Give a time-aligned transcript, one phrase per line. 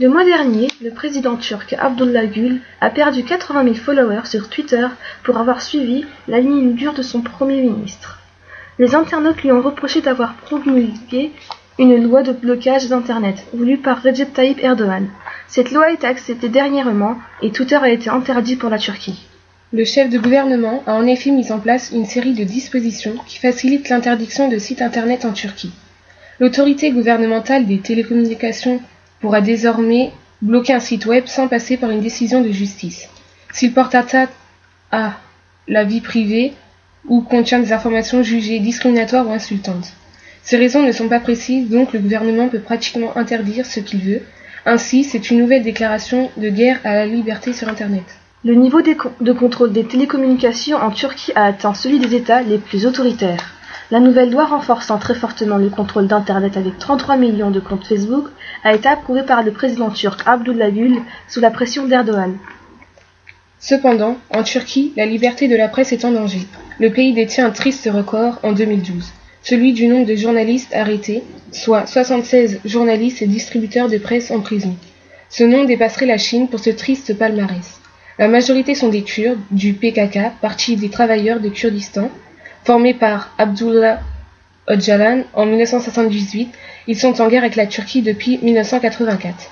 [0.00, 4.86] Le mois dernier, le président turc Abdullah Gül a perdu 80 000 followers sur Twitter
[5.22, 8.18] pour avoir suivi la ligne dure de son Premier ministre.
[8.78, 11.32] Les internautes lui ont reproché d'avoir promulgué
[11.78, 15.08] une loi de blocage d'Internet voulue par Recep Tayyip Erdogan.
[15.46, 19.26] Cette loi a été acceptée dernièrement et Twitter a été interdit pour la Turquie.
[19.74, 23.38] Le chef de gouvernement a en effet mis en place une série de dispositions qui
[23.38, 25.72] facilitent l'interdiction de sites Internet en Turquie.
[26.40, 28.80] L'autorité gouvernementale des télécommunications
[29.22, 30.12] pourra désormais
[30.42, 33.08] bloquer un site web sans passer par une décision de justice.
[33.52, 34.30] S'il porte atteinte
[34.90, 35.14] à
[35.68, 36.52] la vie privée
[37.06, 39.92] ou contient des informations jugées discriminatoires ou insultantes.
[40.42, 44.22] Ces raisons ne sont pas précises, donc le gouvernement peut pratiquement interdire ce qu'il veut.
[44.66, 48.04] Ainsi, c'est une nouvelle déclaration de guerre à la liberté sur Internet.
[48.44, 52.86] Le niveau de contrôle des télécommunications en Turquie a atteint celui des États les plus
[52.86, 53.51] autoritaires.
[53.92, 58.24] La nouvelle loi renforçant très fortement le contrôle d'Internet avec 33 millions de comptes Facebook
[58.64, 62.38] a été approuvée par le président turc Abdullah Gül sous la pression d'Erdogan.
[63.60, 66.40] Cependant, en Turquie, la liberté de la presse est en danger.
[66.78, 69.12] Le pays détient un triste record en 2012,
[69.42, 74.74] celui du nombre de journalistes arrêtés, soit 76 journalistes et distributeurs de presse en prison.
[75.28, 77.78] Ce nombre dépasserait la Chine pour ce triste palmarès.
[78.18, 82.10] La majorité sont des Kurdes, du PKK, parti des travailleurs de Kurdistan,
[82.64, 84.00] Formés par Abdullah
[84.68, 86.54] Öcalan en 1978,
[86.86, 89.50] ils sont en guerre avec la Turquie depuis 1984.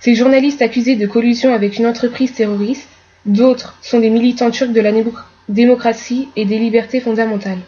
[0.00, 2.88] Ces journalistes accusés de collusion avec une entreprise terroriste,
[3.24, 4.92] d'autres sont des militants turcs de la
[5.48, 7.60] démocratie et des libertés fondamentales.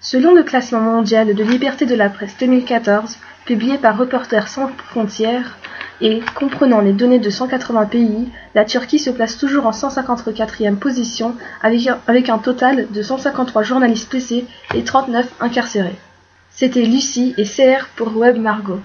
[0.00, 5.58] Selon le classement mondial de liberté de la presse 2014, publié par Reporters sans frontières,
[6.00, 11.34] et, comprenant les données de 180 pays, la Turquie se place toujours en 154e position
[11.62, 15.96] avec un total de 153 journalistes blessés et 39 incarcérés.
[16.50, 18.80] C'était Lucie et CR pour Web Margot.